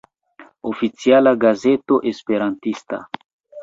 Oficiala 0.69 1.35
Gazeto 1.45 2.01
Esperantista. 2.15 3.07